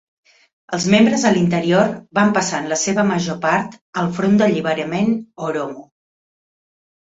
[0.77, 5.15] Els membres a l'interior van passar en la seva major part al Front d'Alliberament
[5.51, 5.89] Oromo.